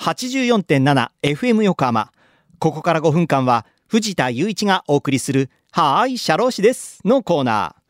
[0.00, 2.10] 84.7FM 横浜。
[2.58, 7.80] ここから5分間は藤田雄一がお送りするはーい、社労士ですのコーナー。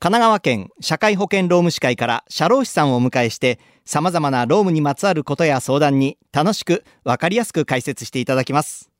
[0.00, 8.90] 神奈川県社会保険労務士会から社労士さんをお迎えして様々な労務にまつわることや相談に楽しくわかりやすく解説していただきます。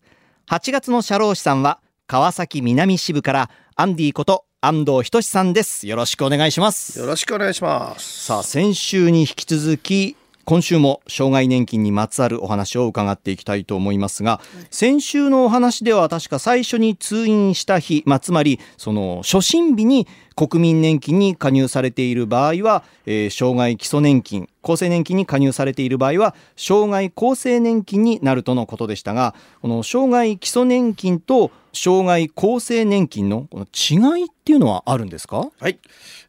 [0.51, 5.87] 8月の社労士さんは川崎南支部からアンディこと安藤仁さんです。
[5.87, 6.99] よろしくお願いします。
[6.99, 8.25] よろしくお願いします。
[8.27, 10.18] さあ先週に引き続き
[10.49, 35.51] 今週も障害年金にまつわるお話を伺っていきたいと思いますが先週のお話では確か最初に通院した日、まあ、つまりその初診日に国民年金に加入されている場合は、えー障害基礎年金厚生年金に加入されている場合は障害厚生年金になるとのことでしたがこの障害基礎年金と障害厚生年金のこの違いっていうのはあるんですか？
[35.61, 35.79] はい、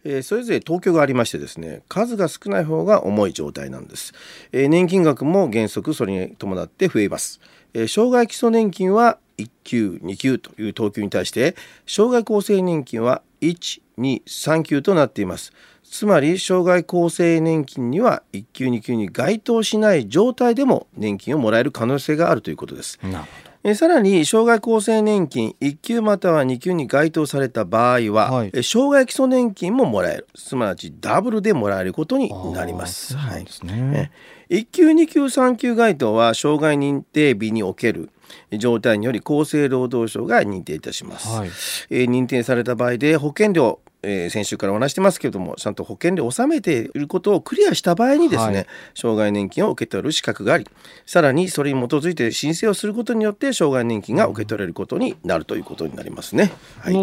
[0.04, 4.14] えーそれぞれ東京がありましてですね数が少ない方が重い状態なんです、
[4.52, 7.40] えー年金額も原則それに伴って増えます、
[7.74, 11.56] えー障害基礎年金は1級2級という等級に対して
[11.88, 15.54] 障害厚生年金は123級となっています。
[15.90, 23.00] つまり障害厚生年金には1級2級に該当しない状態でも年金をもらえる可能性があるということです。
[23.62, 28.52] えーさらに障害厚生年金1級または2級に該当された場合は、はい。
[28.54, 30.28] えー障害基礎年金ももらえる。
[30.36, 33.18] すなわちダブルでもらえることにどなります。
[33.52, 34.12] すね、
[34.50, 38.12] 1級2級3級該当は障害認定日における
[38.58, 41.50] 状態により厚生労働省が認定いたします、はい。
[41.90, 50.68] えー認定された場合で保険料えー先週からお話してますけれどもちゃんと保険料を納めていることをクリアした場合にですね、はい障害年金を受け取る資格があり
[51.06, 56.52] さらにそれに基づいて申請をすることによって障害年金が受け取れることになるということになりますね。
[56.80, 56.94] はい、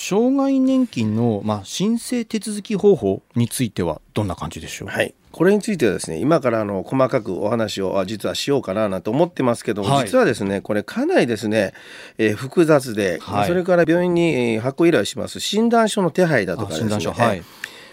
[0.00, 10.06] 障害年金の、まあ、申請手続き方法についてはどんな感じでしょう、はい、これについてはですね今からあの細かくお話をあ実はしようかななんて思ってますけども、はい。
[10.06, 11.74] 実はですねこれかなりですね、
[12.16, 13.48] えー複雑で、はい。
[13.48, 15.38] それから病院に、えー発行依頼します。
[15.38, 16.88] 診断書の手配だとかあですね。
[16.88, 17.12] 診断書。
[17.12, 17.42] はい、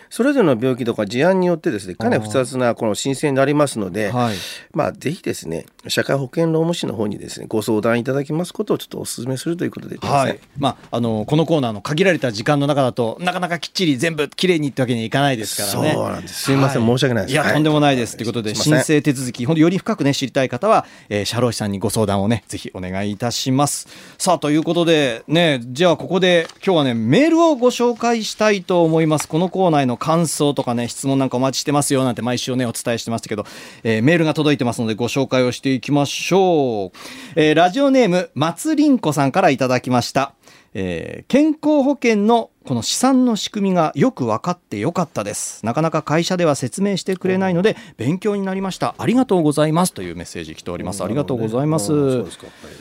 [0.09, 4.35] それぞれの病気とか事案によってですねかなり複雑なこの申請になりますので、はい。
[4.73, 10.39] まあぜひですね社会保険労務士の方にですねご相談いただきますことをちょっとお勧めするということで、はい。
[10.57, 15.93] まあ、あのこのコーナーの限られた時間の中だとなかなかきっちり全部きれいにってわけにはいかないですからね。
[15.93, 16.43] そうなんです。
[16.43, 16.85] すいません。
[16.85, 17.31] 申し訳ないです。
[17.33, 17.53] いや、はい。
[17.53, 23.87] とんでもないですということで申請手続きほんとより深くね知りたい方は、えー、社労士さんにご相談をねぜひお願いいたします。
[24.17, 29.27] さあということでねじゃあここで今日はねメールをご紹介したいと思います。
[29.27, 33.45] このコーナーへの感想とかね質問なんかお待ちしてますよなんて毎週ねお伝えしてましたけど、
[33.83, 36.97] えーメールが届いてますのでご紹介をしていきましょう。
[37.35, 40.33] えーラジオネーム松凛子さんからいただきました。
[40.73, 45.65] えー健康保険のこの資産の仕組みがよく分かってよかったです。
[45.65, 48.93] なかなか会社では説明してくれないので勉強になりました。
[48.97, 51.01] ありがとうございますというメッセージ来ております。
[51.01, 51.93] ありがとうございます。
[51.93, 52.27] はい。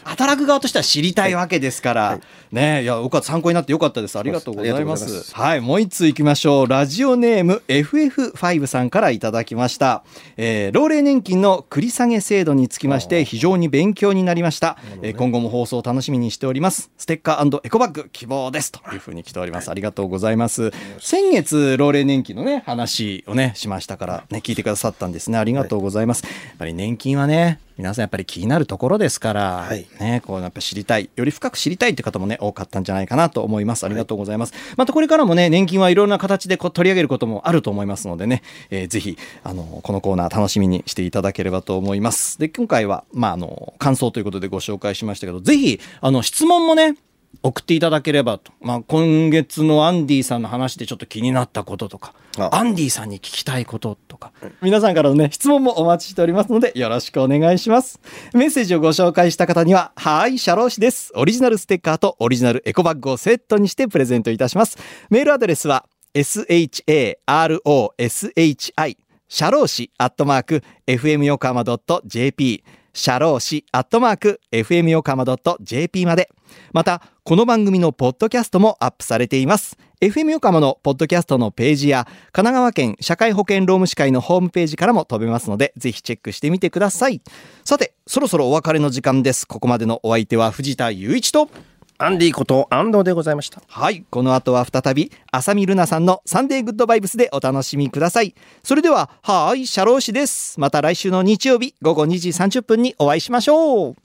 [0.03, 4.19] 働く側としては知りたいわけですから、ねいやよか参考になってよかったです。
[4.19, 5.33] ありがとうございます。
[5.33, 6.67] はいもう一通いきましょう。
[6.67, 10.03] ラジオネーム FF5 さんからいただきました、
[10.37, 16.91] えー老齢年金の繰り下げ制度につきまして非常に勉強になりました、えー今後も放送を楽しみにしております。
[16.99, 33.85] ステッカーエコバッグ希望ですというふうに来ておりますありがとうございます先月老齢年金のね話をねしましたからね聞いてくださったんですねありがとうございます、やっぱり年金はね皆さんやっぱり気になるところですから、はいね、こうやっぱ知りたい、より深く知りたいという方もね、多かったんじゃないかなと思います。
[33.85, 34.55] ありがとうございます。
[34.79, 42.39] またこれからもね、年金はいろんな形でこう取り上げることもあると思いますのでね、えーぜひ、あの、このコーナー楽しみにしていただければと思います。
[42.39, 46.97] で、今回は、まあ、あの、感想ということでご紹介しましたけど、ぜひ、あの、質問もね、
[47.43, 48.53] 送っていただければと。
[48.61, 54.33] まあ、今月のアンディさんの話でちょっと気になったこととか、あアンディさんに聞きたいこととか、
[54.63, 58.01] 皆さんからのね、質問もお待ちしておりますので、よろしくお願いします。
[58.35, 61.13] メッセージをご紹介した方には、はい、社労士です。
[61.15, 64.79] オリジナルステッカーとオリジナルエコバッグをセットにしてプレゼントいたします。
[65.11, 68.97] メールアドレスは、sharoshi
[69.29, 71.65] 社労士アットマーク fm 横浜
[72.07, 72.63] .jp
[72.97, 75.27] 社労士アットマーク fm 横浜
[75.61, 76.31] .jp まで。
[76.73, 79.77] またこの番組のポッドキャストもアップされています。
[80.01, 87.21] FM 横浜のポッドキャストのページや神奈川県社会保険労務士会のホームページからも飛べますのでぜひチェックしてみてください。
[87.67, 89.47] さてそろそろお別れの時間です。
[89.47, 91.51] ここまでのお相手は藤田雄一と
[91.99, 93.63] アンディこと安藤でございました。
[93.67, 94.05] はい。
[94.11, 98.35] この後は再び、浅見ルナさんのサンデーグッドバイブスでお楽しみください。
[98.63, 100.61] それでは、はーい、社労士です。
[100.61, 103.97] また来週の日曜日午後2時30分にお会いしましょう。